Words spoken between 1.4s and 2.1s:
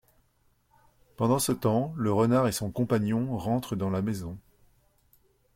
temps,